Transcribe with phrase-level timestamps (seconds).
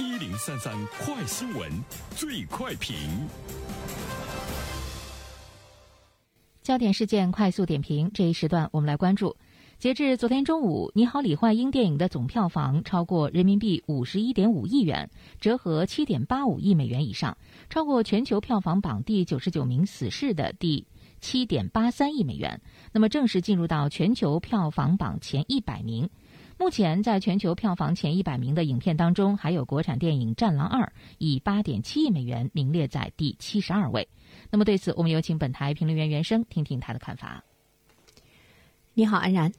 [0.00, 1.70] 一零三三快新闻，
[2.16, 2.96] 最快评。
[6.62, 9.36] 焦点事件快速点评，这一时段我们来关注。
[9.78, 17.36] 截至昨天中午，《你好，李焕英》电影的总票房超过人民币五十一点五亿元，折合七点八五亿美元以上，
[17.68, 20.86] 超过全球票房榜第九十九名《死侍》的第
[21.20, 22.58] 七点八三亿美元，
[22.90, 26.08] 那么正式进入到全球票房榜前一百名。
[26.60, 30.84] 目前，在全球票房前一百名的影片当中，还有国产电影《战狼二》，
[31.16, 34.06] 以八点七亿美元名列在第七十二位。
[34.50, 37.42] 那么，对此，我们有请本台评论员袁生听听他的看法。
[38.92, 39.50] 你好，安然。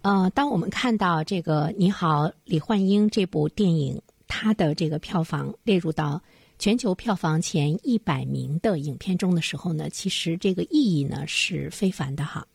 [0.00, 6.22] 呃，当我们看到这个《你好，李焕英》这部电影，它的这个票房列入到
[6.58, 12.46] 全球票房前一百名的影片中的时候呢，其实这个意义呢是非凡的哈。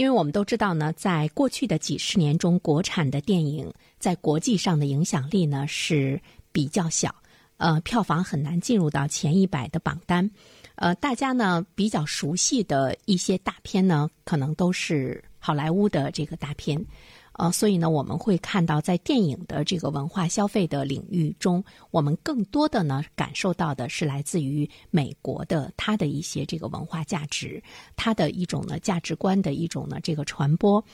[0.00, 6.18] 因为我们都知道呢，在过去的几十年中，国产的电影在国际上的影响力呢是
[6.52, 7.14] 比较小，
[7.58, 10.30] 呃，票房很难进入到前一百的榜单。
[10.76, 16.82] 呃，大家呢比较熟悉的一些大片呢，可能都是好莱坞的这个大片，
[17.40, 27.62] 呃，所以呢，我们会看到在电影的这个文化消费的领域中，我们更多的呢感受到的是来自于美国的它的一些这个文化价值，
[27.96, 30.84] 它的一种呢价值观的一种呢这个传播。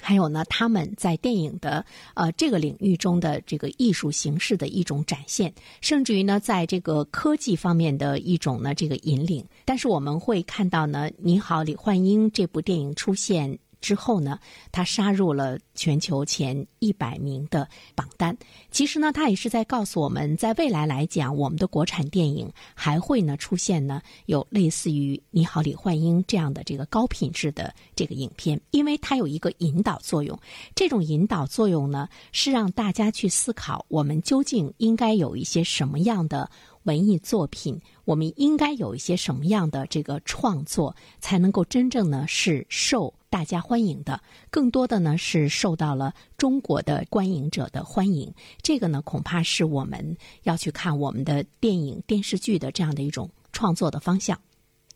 [0.00, 9.46] 还有呢，他们在电影的呃这个领域中的这个艺术形式的一种展现，甚至于呢，在这个科技方面的一种呢这个引领。
[9.64, 13.56] 但是我们会看到呢，《你好，李焕英》这部电影出现。
[13.84, 14.38] 之后呢，
[14.72, 18.34] 他杀入了全球前一百名的榜单。
[18.70, 30.38] 其实呢，他也是在告诉我们，在未来来讲，我们的国产电影还会呢出现呢有类似于《你好，李焕英》这样的这个高品质的这个影片，因为它有一个引导作用。
[30.74, 36.50] 这种引导作用呢，是让大家去思考，我们究竟应该有一些什么样的
[36.84, 43.12] 文艺作品，我们应该有一些什么样的这个创作，才能够真正呢是受。
[43.34, 48.32] 大家欢迎的，更多的呢是受到了中国的观影者的欢迎。
[48.62, 54.40] 这个呢，恐怕是我们要去看我们的电影、电视剧的这样的一种创作的方向。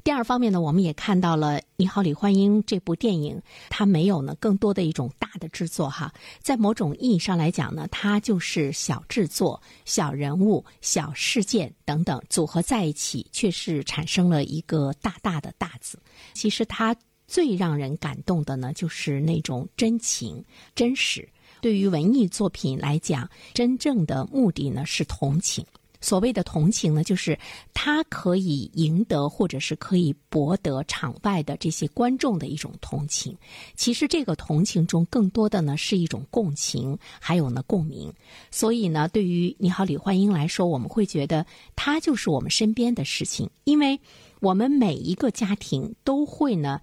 [0.04, 6.14] 第二方面呢，我们也看到了《你好，李焕英》这部电影，它没有呢更多的一种大的制作哈。
[6.40, 15.98] 在某种意义上来讲呢，它就是小制作、小人物、小事件等等组合在一起，却是产生了一个大大的大字。
[16.34, 16.94] 其实它。
[17.28, 20.44] 最让人感动的呢，就是那种真情、
[20.74, 21.28] 真实。
[21.60, 25.64] 对于文艺作品来讲，真正的目的呢是同情。
[26.00, 27.36] 所谓的同情呢，就是
[27.74, 33.36] 它可以赢得，或者是可以博得场外的这些观众的一种同情。
[33.74, 38.12] 其实这个同情中，更多的呢是一种共情，还有呢共鸣。
[38.52, 44.00] 所以呢，对于你好，李焕英来说，我们会觉得它就是我们身边的事情，因为
[44.38, 46.80] 我们每一个家庭都会呢。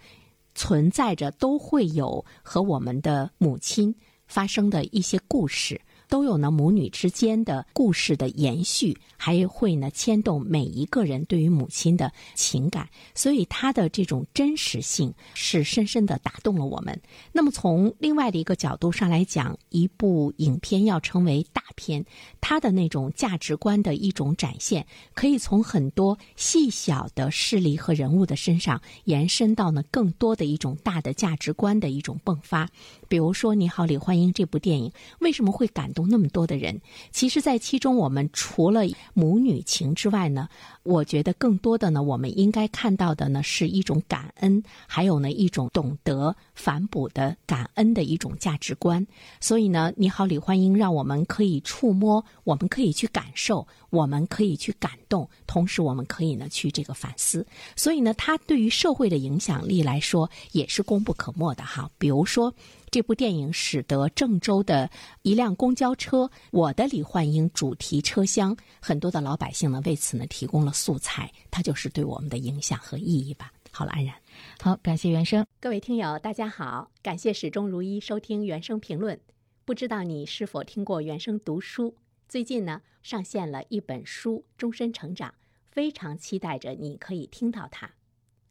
[0.55, 3.93] 存在着都会有和我们的母亲
[4.25, 5.79] 发生的一些故事。
[6.15, 16.97] 都有呢，母女之间的故事的延续，还会呢牵动每一个人对于母亲的情感，所以它的这种真实性是深深的打动了我们。
[17.33, 22.05] 那么从另外的一个角度上来讲，一部影片要成为大片，
[22.39, 32.69] 它的那种价值观的一种展现，可以从很多细小的事例和人物的身上延伸到呢更多的一种大的价值观的一种迸发。
[33.09, 34.89] 比如说《你好，李焕英》这部电影
[35.19, 36.79] 为什么会感动那么多的人？
[37.11, 38.81] 其实，在其中，我们除了
[39.13, 40.47] 母女情之外呢，
[40.83, 49.05] 我觉得更多的呢，我们应该看到的呢，是一种感恩，还有呢，一种懂得反哺的感恩的一种价值观。
[49.39, 57.45] 所以呢，《你好，李焕英》让我们可以触摸，我们可以去感受，我们可以去感动，同时我们可以呢去这个反思。
[57.75, 61.89] 所以呢，它对于社会的影响力来说也是功不可没的哈。
[61.97, 62.53] 比如说。
[62.95, 64.89] 这部电影使得郑州的
[65.21, 73.51] 一辆公交车“我的李焕英”主题车厢，很多的老百姓呢为此呢提供了素材，它就是对我们的影响和意义吧。
[73.69, 74.15] 好了，安然，
[74.61, 79.19] 好，感谢原生，各位听友，大家好，感谢始终如一收听原声评论。
[79.65, 81.97] 不知道你是否听过原声读书？
[82.29, 85.29] 最近呢上线了一本书《终身成长》，
[85.69, 87.91] 非常期待着你可以听到它。